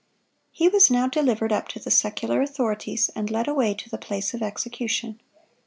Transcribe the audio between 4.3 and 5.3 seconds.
of execution.